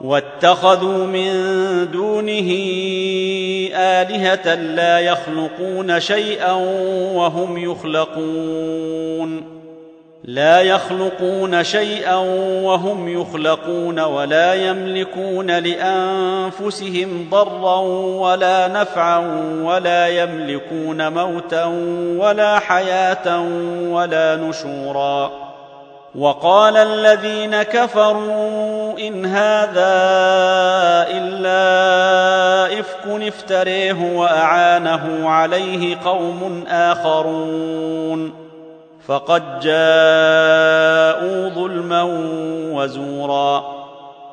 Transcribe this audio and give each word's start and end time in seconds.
واتخذوا 0.00 1.06
من 1.06 1.30
دونه 1.90 2.50
آلهة 3.74 4.54
لا 4.54 4.98
يخلقون 4.98 6.00
شيئا 6.00 6.52
وهم 7.14 7.70
يخلقون. 7.70 9.58
لا 10.24 10.60
يخلقون 10.60 11.64
شيئا 11.64 12.16
وهم 12.62 13.20
يخلقون 13.20 14.00
ولا 14.00 14.54
يملكون 14.54 15.50
لأنفسهم 15.58 17.28
ضرا 17.30 17.80
ولا 18.20 18.68
نفعا 18.68 19.18
ولا 19.62 20.08
يملكون 20.08 21.12
موتا 21.12 21.64
ولا 22.18 22.58
حياة 22.58 23.42
ولا 23.90 24.36
نشورا. 24.36 25.47
وقال 26.14 26.76
الذين 26.76 27.62
كفروا 27.62 28.98
إن 28.98 29.26
هذا 29.26 29.98
إلا 31.10 32.80
إفك 32.80 33.06
افتريه 33.06 34.16
وأعانه 34.16 35.28
عليه 35.28 35.96
قوم 36.04 36.64
آخرون 36.68 38.48
فقد 39.06 39.60
جاءوا 39.60 41.48
ظلما 41.48 42.02
وزورا 42.72 43.78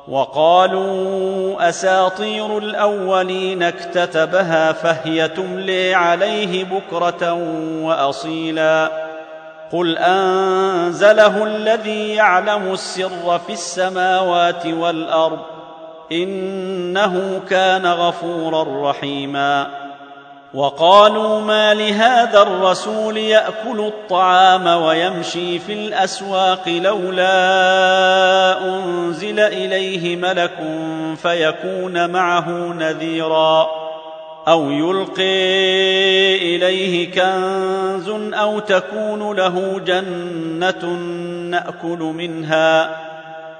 وقالوا 0.08 1.68
أساطير 1.68 2.58
الأولين 2.58 3.62
اكتتبها 3.62 4.72
فهي 4.72 5.28
تملي 5.28 5.94
عليه 5.94 6.64
بكرة 6.64 7.32
وأصيلا 7.82 9.05
قل 9.72 9.98
انزله 9.98 11.44
الذي 11.44 12.14
يعلم 12.14 12.72
السر 12.72 13.40
في 13.46 13.52
السماوات 13.52 14.66
والارض 14.66 15.40
انه 16.12 17.40
كان 17.50 17.86
غفورا 17.86 18.90
رحيما 18.90 19.66
وقالوا 20.54 21.40
ما 21.40 21.74
لهذا 21.74 22.42
الرسول 22.42 23.16
ياكل 23.16 23.80
الطعام 23.80 24.66
ويمشي 24.66 25.58
في 25.58 25.72
الاسواق 25.72 26.68
لولا 26.68 27.28
انزل 28.64 29.40
اليه 29.40 30.16
ملك 30.16 30.58
فيكون 31.22 32.10
معه 32.10 32.48
نذيرا 32.50 33.85
أو 34.48 34.70
يلقي 34.70 36.36
إليه 36.56 37.10
كنز 37.10 38.08
أو 38.34 38.58
تكون 38.58 39.36
له 39.36 39.80
جنة 39.86 40.84
نأكل 41.50 41.98
منها. 41.98 42.96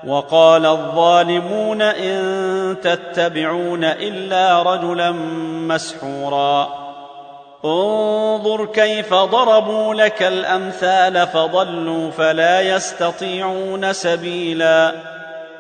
وقال 0.07 0.67
الظالمون 0.67 1.83
إن 1.83 2.77
تتبعون 2.83 3.85
إلا 3.85 4.63
رجلا 4.63 5.11
مسحورا. 5.69 6.69
انظر 7.65 8.67
كيف 8.67 9.15
ضربوا 9.15 9.95
لك 9.95 10.23
الأمثال 10.23 11.27
فضلوا 11.27 12.11
فلا 12.11 12.61
يستطيعون 12.61 13.93
سبيلا. 13.93 15.16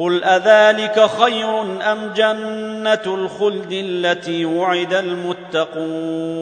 قل 0.00 0.24
اذلك 0.24 1.10
خير 1.20 1.60
ام 1.92 2.12
جنه 2.16 3.02
الخلد 3.06 3.72
التي 3.72 4.44
وعد 4.44 4.94
المتقون 4.94 6.40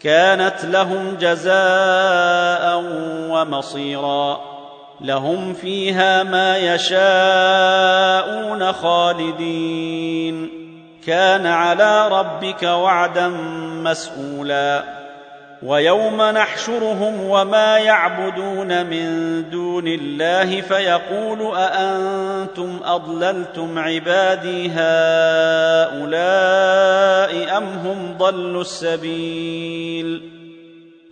كانت 0.00 0.64
لهم 0.64 1.16
جزاء 1.20 2.84
ومصيرا 3.30 4.40
لهم 5.00 5.52
فيها 5.52 6.22
ما 6.22 6.56
يشاءون 6.56 7.02
خالدين 8.72 10.50
كان 11.06 11.46
على 11.46 12.08
ربك 12.08 12.62
وعدا 12.62 13.28
مسئولا 13.84 15.05
ويوم 15.62 16.22
نحشرهم 16.22 17.20
وما 17.20 17.78
يعبدون 17.78 18.86
من 18.86 19.44
دون 19.50 19.88
الله 19.88 20.60
فيقول 20.60 21.56
أأنتم 21.56 22.80
أضللتم 22.84 23.78
عبادي 23.78 24.70
هؤلاء 24.70 26.06
أم 27.58 27.64
هم 27.64 28.14
ضلوا 28.18 28.60
السبيل 28.60 30.25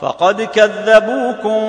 فقد 0.00 0.42
كذبوكم 0.42 1.60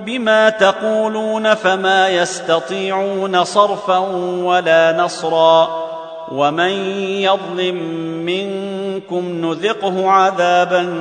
بما 0.00 0.50
تقولون 0.50 1.54
فما 1.54 2.08
يستطيعون 2.08 3.44
صرفا 3.44 3.98
ولا 4.44 4.92
نصرا 4.92 5.90
ومن 6.32 6.70
يظلم 7.20 7.76
منكم 8.26 9.46
نذقه 9.46 10.10
عذابا 10.10 10.94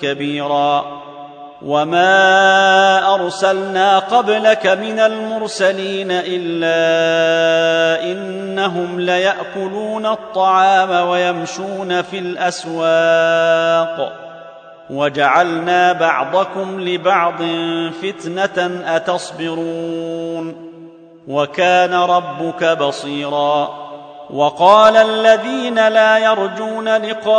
كبيرا 0.00 0.84
وما 1.62 3.14
أرسلنا 3.14 3.98
قبلك 3.98 4.66
من 4.66 4.98
المرسلين 4.98 6.08
إلا 6.10 6.72
إنهم 8.12 9.00
ليأكلون 9.00 10.06
الطعام 10.06 11.08
ويمشون 11.08 12.02
في 12.02 12.18
الأسواق 12.18 14.12
وجعلنا 14.90 15.92
بعضكم 15.92 16.80
لبعض 16.80 17.42
فتنة 18.02 18.82
أتصبرون 18.96 20.68
وكان 21.28 21.94
ربك 21.94 22.64
بصيرا 22.64 23.88
وقال 24.30 24.96
الذين 24.96 25.88
لا 25.88 26.18
يرجون 26.18 26.88
لقاءنا 26.96 27.30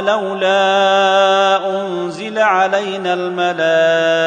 لولا 0.00 1.80
أنزل 1.80 2.38
علينا 2.38 3.14
الملائكة 3.14 4.22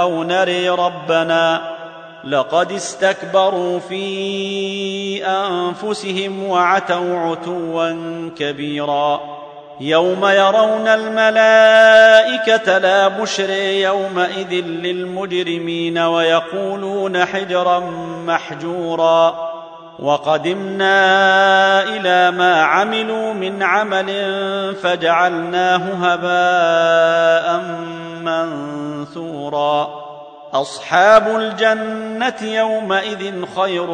أو 0.00 0.22
نري 0.22 0.68
ربنا 0.68 1.76
لقد 2.24 2.72
استكبروا 2.72 3.78
في 3.78 5.26
أنفسهم 5.26 6.44
وعتوا 6.44 7.18
عتوا 7.18 7.92
كبيرا 8.38 9.45
يوم 9.80 10.26
يرون 10.26 10.88
الملائكة 10.88 12.78
لا 12.78 13.08
بشر 13.08 13.50
يومئذ 13.60 14.52
للمجرمين 14.64 15.98
ويقولون 15.98 17.24
حجرا 17.24 17.80
محجورا 18.26 19.46
وقدمنا 19.98 21.02
إلى 21.82 22.30
ما 22.30 22.62
عملوا 22.62 23.32
من 23.32 23.62
عمل 23.62 24.06
فجعلناه 24.82 25.82
هباء 26.02 27.60
منثورا. 28.22 30.06
أصحاب 30.52 31.36
الجنة 31.36 32.42
يومئذ 32.42 33.44
خير 33.56 33.90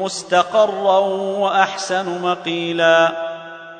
مستقرا 0.00 0.98
وأحسن 1.38 2.22
مقيلا. 2.22 3.23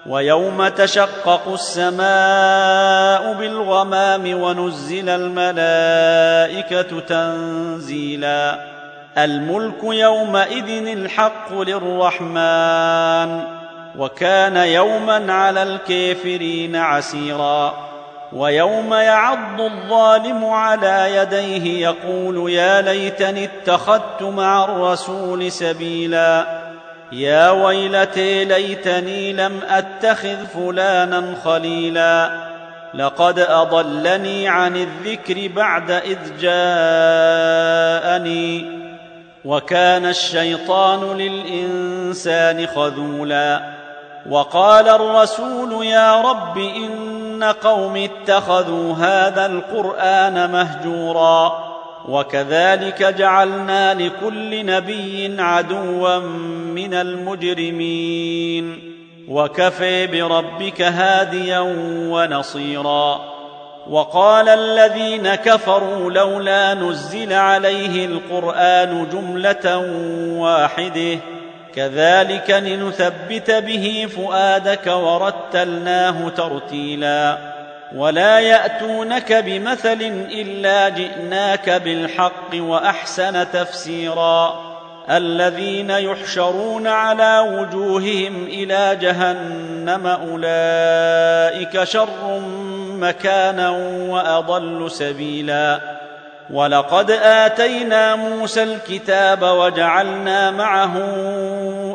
ويوم 0.08 0.68
تشقق 0.68 1.48
السماء 1.52 3.32
بالغمام 3.32 4.42
ونزل 4.42 5.08
الملائكة 5.08 7.00
تنزيلا. 7.00 8.58
الملك 9.18 9.84
يومئذ 9.84 10.86
الحق 10.86 11.52
للرحمن 11.52 13.44
وكان 13.98 14.56
يوما 14.56 15.32
على 15.32 15.62
الكافرين 15.62 16.76
عسيرا. 16.76 17.74
ويوم 18.32 18.94
يعض 18.94 19.60
الظالم 19.60 20.44
على 20.44 21.16
يديه 21.16 21.86
يقول 21.86 22.50
يا 22.50 22.80
ليتني 22.80 23.44
اتخذت 23.44 24.22
مع 24.22 24.64
الرسول 24.64 25.52
سبيلا. 25.52 26.63
يا 27.14 27.50
ويلتي 27.50 28.44
ليتني 28.44 29.32
لم 29.32 29.60
أتخذ 29.68 30.46
فلانا 30.46 31.34
خليلا. 31.44 32.30
لقد 32.94 33.38
أضلني 33.38 34.48
عن 34.48 34.76
الذكر 34.76 35.50
بعد 35.56 35.90
إذ 35.90 36.18
جاءني. 36.40 37.24
وكان 39.44 40.06
الشيطان 40.06 41.18
للإنسان 41.18 42.66
خذولا. 42.66 43.60
وقال 44.30 44.88
الرسول 44.88 45.86
يا 45.86 46.20
رب 46.20 46.58
إن 46.58 47.44
قوم 47.44 47.96
اتخذوا 47.96 48.94
هذا 48.94 49.46
القرآن 49.46 50.52
مهجورا. 50.52 51.73
وكذلك 52.08 53.02
جعلنا 53.02 53.94
لكل 53.94 54.66
نبي 54.66 55.36
عدوا 55.38 56.18
من 56.74 56.94
المجرمين. 56.94 58.94
وكفي 59.28 60.06
بربك 60.06 60.82
هاديا 60.82 61.60
ونصيرا. 62.10 63.20
وقال 63.90 64.48
الذين 64.48 65.34
كفروا 65.34 66.10
لولا 66.10 66.74
نزل 66.74 67.32
عليه 67.32 68.06
القرآن 68.06 69.06
جملة 69.12 69.78
واحدة. 70.38 71.18
كذلك 71.74 72.50
لنثبت 72.50 73.50
به 73.50 74.08
فؤادك 74.16 74.86
ورتلناه 74.86 76.28
ترتيلا. 76.28 77.53
ولا 77.92 78.40
ياتونك 78.40 79.32
بمثل 79.32 80.26
الا 80.32 80.88
جئناك 80.88 81.70
بالحق 81.70 82.54
واحسن 82.54 83.50
تفسيرا 83.52 84.74
الذين 85.10 85.90
يحشرون 85.90 86.86
على 86.86 87.38
وجوههم 87.58 88.44
إلى 88.44 88.96
جهنم 89.00 90.06
اولئك 90.06 91.84
شر 91.84 92.40
مكانا 92.98 93.70
واضل 94.08 94.90
سبيلا 94.90 95.80
ولقد 96.50 97.10
اتينا 97.10 98.16
موسى 98.16 98.62
الكتاب 98.62 99.42
وجعلنا 99.42 100.50
معه 100.50 100.92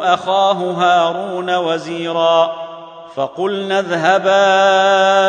اخاه 0.01 0.53
هارون 0.53 1.55
وزيرا 1.55 2.69
فقلنا 3.15 3.79
اذهبا 3.79 5.28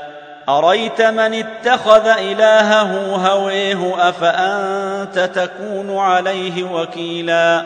أريت 0.57 1.01
من 1.01 1.33
اتخذ 1.33 2.07
إلهه 2.07 3.15
هويه 3.15 4.09
أفأنت 4.09 5.19
تكون 5.19 5.97
عليه 5.97 6.63
وكيلا؟ 6.63 7.65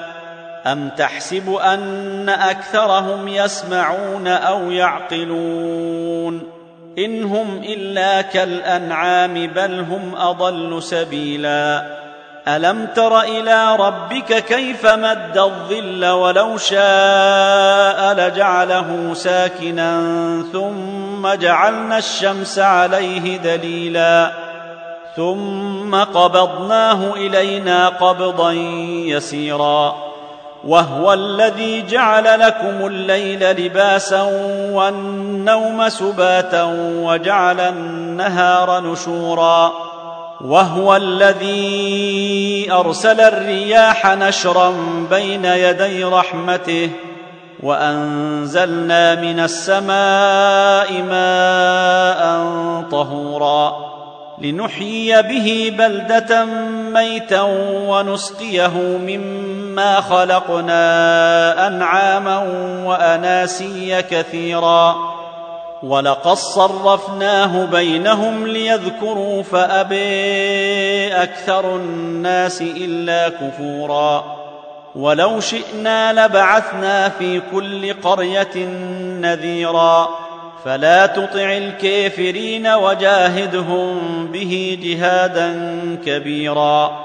أم 0.66 0.90
تحسب 0.90 1.54
أن 1.54 2.30
أكثرهم 2.30 3.28
يسمعون 3.28 4.28
أو 4.28 4.72
يعقلون؟ 4.72 6.44
إن 6.98 7.24
هم 7.24 7.62
إلا 7.64 8.22
كالأنعام 8.22 9.48
بل 9.48 9.80
هم 9.80 10.16
أضل 10.16 10.84
سبيلا. 10.84 11.95
ألم 12.48 12.88
تر 12.96 13.22
إلى 13.22 13.76
ربك 13.76 14.46
كيف 14.46 14.86
مد 14.86 15.38
الظل 15.38 16.06
ولو 16.06 16.58
شاء 16.58 18.14
لجعله 18.14 19.14
ساكنا 19.14 20.02
ثم 20.54 21.34
جعلنا 21.34 21.98
الشمس 21.98 22.60
عليه 22.60 23.38
دليلا 23.38 24.32
ثم 25.16 25.96
قبضناه 25.96 27.14
إلينا 27.14 27.90
قبضا 27.90 28.52
يسيرا 29.06 29.96
وهو 30.68 31.14
الذي 31.14 31.82
جعل 31.82 32.40
لكم 32.40 32.88
الليل 32.88 33.52
لباسا 33.52 34.22
والنوم 34.72 35.90
سباتا 35.90 36.64
وجعل 37.02 37.60
النهار 37.60 38.80
نشورا 38.80 39.85
وهو 40.42 40.96
الذي 40.96 42.68
أرسل 42.72 43.22
الرياح 43.22 44.16
نشرا 44.16 44.74
بين 45.10 45.46
يدي 45.46 46.04
رحمته 46.04 46.90
وأنزلنا 47.64 49.16
من 49.16 49.40
السماء 49.40 50.92
ماء 51.02 52.42
طهورا 52.92 53.86
لنحيي 54.42 55.22
به 55.22 55.74
بلدة 55.78 56.46
ميتا 56.94 57.42
ونسقيه 57.88 58.78
مما 58.78 60.02
خلقنا 60.02 61.68
أنعاما 61.68 62.38
وأناسيا 62.86 64.02
كثيرا. 64.02 65.15
ولقد 65.84 66.34
صرفناه 66.34 67.66
بينهم 67.66 68.48
ليذكروا 68.48 69.44
فأبي 69.44 71.14
أكثر 71.14 71.76
الناس 71.76 72.62
إلا 72.62 73.30
كفورا 73.30 74.36
ولو 74.96 75.40
شئنا 75.40 76.26
لبعثنا 76.26 77.10
في 77.10 77.42
كل 77.52 77.94
قرية 77.94 78.56
نذيرا 79.22 80.10
فلا 80.66 81.06
تطع 81.06 81.58
الكافرين 81.58 82.68
وجاهدهم 82.68 84.28
به 84.28 84.80
جهادا 84.84 85.70
كبيرا 86.06 87.05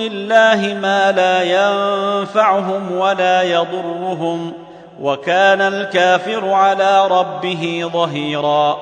الله 0.00 0.74
ما 0.74 1.12
لا 1.12 1.42
ينفعهم 1.42 2.92
ولا 2.92 3.42
يضرهم 3.42 4.52
وكان 5.00 5.60
الكافر 5.60 6.50
على 6.50 7.06
ربه 7.08 7.90
ظهيرا 7.92 8.78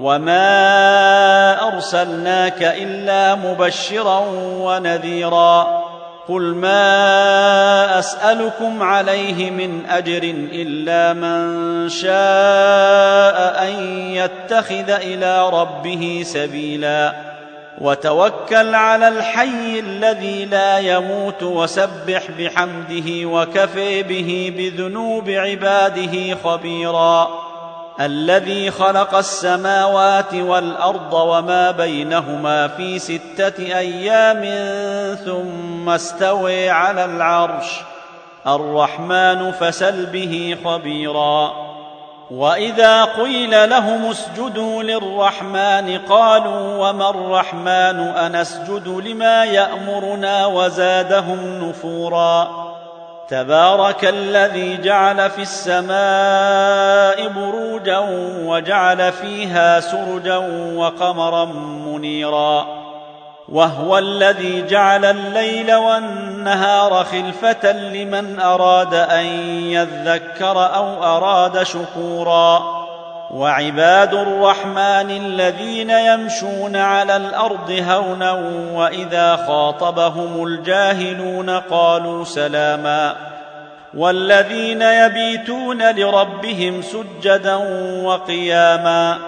وما 0.00 1.68
أرسلناك 1.68 2.62
إلا 2.62 3.34
مبشرا 3.34 4.22
ونذيرا 4.58 5.80
قل 6.28 6.42
ما 6.42 7.98
أسألكم 7.98 8.82
عليه 8.82 9.50
من 9.50 9.86
أجر 9.86 10.22
إلا 10.52 11.12
من 11.12 11.88
شاء 11.88 13.64
أن 13.68 13.72
يتخذ 14.14 14.90
إلى 14.90 15.48
ربه 15.48 16.22
سبيلا 16.24 17.30
وتوكل 17.78 18.74
على 18.74 19.08
الحي 19.08 19.78
الذي 19.78 20.44
لا 20.44 20.78
يموت 20.78 21.42
وسبح 21.42 22.22
بحمده 22.38 23.28
وكفي 23.28 24.02
به 24.02 24.54
بذنوب 24.56 25.30
عباده 25.30 26.36
خبيرا. 26.44 27.28
الذي 28.00 28.70
خلق 28.70 29.14
السماوات 29.14 30.34
والأرض 30.34 31.12
وما 31.12 31.70
بينهما 31.70 32.68
في 32.68 32.98
ستة 32.98 33.78
أيام 33.78 34.44
ثم 35.24 35.88
استوي 35.88 36.70
على 36.70 37.04
العرش. 37.04 37.80
الرحمن 38.46 39.52
فسل 39.52 40.06
به 40.06 40.56
خبيرا. 40.64 41.69
واذا 42.30 43.04
قيل 43.04 43.70
لهم 43.70 44.10
اسجدوا 44.10 44.82
للرحمن 44.82 45.98
قالوا 46.08 46.88
وما 46.88 47.10
الرحمن 47.10 48.00
انسجد 48.00 48.88
لما 48.88 49.44
يامرنا 49.44 50.46
وزادهم 50.46 51.68
نفورا 51.68 52.70
تبارك 53.28 54.04
الذي 54.04 54.76
جعل 54.76 55.30
في 55.30 55.42
السماء 55.42 57.28
بروجا 57.28 57.98
وجعل 58.44 59.12
فيها 59.12 59.80
سرجا 59.80 60.36
وقمرا 60.76 61.44
منيرا 61.86 62.79
وهو 63.50 63.98
الذي 63.98 64.66
جعل 64.66 65.04
الليل 65.04 65.74
والنهار 65.74 67.04
خلفة 67.04 67.72
لمن 67.72 68.40
أراد 68.40 68.94
أن 68.94 69.24
يذكر 69.70 70.74
أو 70.74 71.04
أراد 71.04 71.62
شكورا. 71.62 72.80
وعباد 73.30 74.14
الرحمن 74.14 75.10
الذين 75.10 75.90
يمشون 75.90 76.76
على 76.76 77.16
الأرض 77.16 77.84
هونا 77.88 78.32
وإذا 78.74 79.36
خاطبهم 79.36 80.46
الجاهلون 80.46 81.50
قالوا 81.50 82.24
سلاما. 82.24 83.16
والذين 83.96 84.82
يبيتون 84.82 85.90
لربهم 85.90 86.82
سجدا 86.82 87.54
وقياما. 88.04 89.18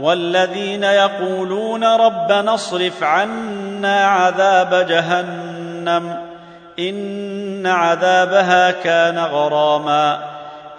والذين 0.00 0.84
يقولون 0.84 1.84
ربنا 1.84 2.54
اصرف 2.54 3.02
عنا 3.02 4.06
عذاب 4.06 4.86
جهنم 4.88 6.16
إن 6.78 7.66
عذابها 7.66 8.70
كان 8.70 9.18
غراما 9.18 10.18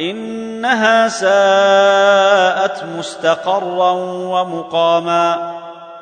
إنها 0.01 1.07
ساءت 1.07 2.83
مستقرا 2.97 3.91
ومقاما 4.31 5.57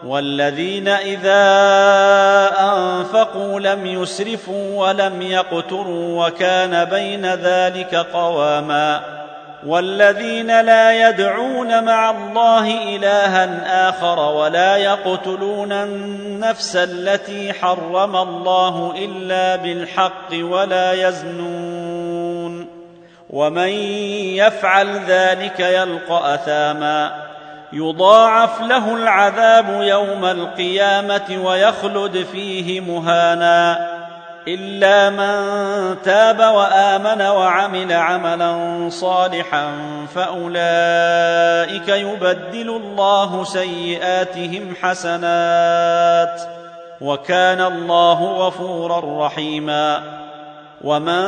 والذين 0.05 0.88
إذا 0.88 1.45
أنفقوا 2.60 3.60
لم 3.60 3.86
يسرفوا 3.86 4.88
ولم 4.88 5.22
يقتروا 5.22 6.25
وكان 6.27 6.86
بين 6.86 7.25
ذلك 7.25 7.95
قواما 7.95 9.14
والذين 9.65 10.62
لا 10.62 11.10
يدعون 11.10 11.84
مع 11.84 12.10
الله 12.10 12.95
إلها 12.95 13.89
آخر 13.89 14.19
ولا 14.19 14.77
يقتلون 14.77 15.72
النفس 15.72 16.75
التي 16.75 17.53
حرم 17.53 18.15
الله 18.15 18.93
إلا 18.98 19.55
بالحق 19.55 20.34
ولا 20.34 20.93
يزنون 20.93 22.67
ومن 23.29 23.69
يفعل 24.38 25.00
ذلك 25.07 25.60
يلقى 25.60 26.34
أثاما 26.36 27.25
يضاعف 27.74 28.62
له 28.62 28.95
العذاب 28.95 29.81
يوم 29.81 30.25
القيامة 30.25 31.41
ويخلد 31.43 32.25
فيه 32.31 32.81
مهانا 32.81 33.95
إلا 34.48 35.10
من 35.10 36.02
تاب 36.02 36.40
وآمن 36.40 37.22
وعمل 37.22 37.94
عملا 37.94 38.56
صالحا 38.90 39.72
فأولئك 40.16 41.90
يبدل 41.90 42.70
الله 42.70 43.44
سيئاتهم 43.44 44.75
حسنات 44.82 46.42
وكان 47.02 47.62
الله 47.62 48.24
غفورا 48.24 49.25
رحيما 49.25 50.02
ومن 50.82 51.25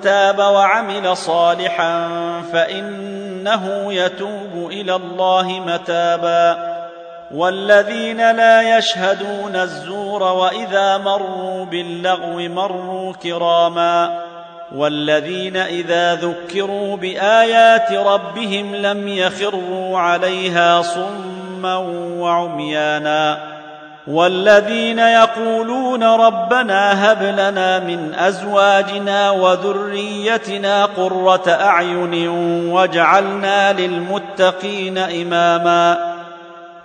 تاب 0.00 0.38
وعمل 0.38 1.16
صالحا 1.16 2.08
فإنه 2.52 3.92
يتوب 3.92 4.70
إلى 4.70 4.94
الله 4.94 5.60
متابا 5.66 6.73
والذين 7.34 8.30
لا 8.30 8.78
يشهدون 8.78 9.56
الزور 9.56 10.22
وإذا 10.22 10.98
مروا 10.98 11.64
باللغو 11.64 12.38
مروا 12.38 13.12
كراما 13.12 14.20
والذين 14.74 15.56
إذا 15.56 16.14
ذكروا 16.14 16.96
بآيات 16.96 17.92
ربهم 17.92 18.74
لم 18.74 19.08
يخروا 19.08 19.98
عليها 19.98 20.82
صما 20.82 21.76
وعميانا 22.18 23.38
والذين 24.06 24.98
يقولون 24.98 26.04
ربنا 26.04 27.12
هب 27.12 27.22
لنا 27.22 27.78
من 27.78 28.14
أزواجنا 28.14 29.30
وذريتنا 29.30 30.84
قرة 30.84 31.48
أعين 31.48 32.28
واجعلنا 32.68 33.72
للمتقين 33.72 34.98
إماما 34.98 36.13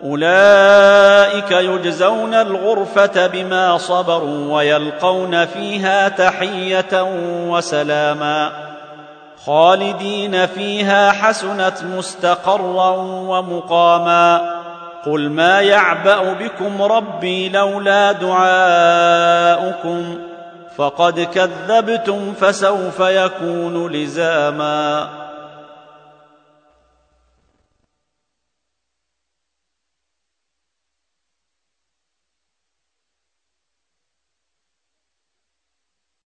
أولئك 0.04 1.52
يجزون 1.52 2.34
الغرفة 2.34 3.28
بما 3.28 3.78
صبروا 3.78 4.56
ويلقون 4.56 5.46
فيها 5.46 6.10
تحية 6.10 7.04
وسلاما 7.50 8.52
خالدين 9.46 10.46
فيها 10.46 11.12
حسنت 11.12 11.84
مستقرا 11.84 12.90
ومقاما 13.02 14.60
قل 15.06 15.30
ما 15.30 15.62
يعبأ 15.62 16.34
بكم 16.34 16.82
ربي 16.82 17.50
لولا 17.50 18.12
دعاؤكم 18.12 19.50
فقد 20.78 21.20
كذبتم 21.20 22.34
فسوف 22.34 23.00
يكون 23.00 23.92
لزاما 23.92 25.08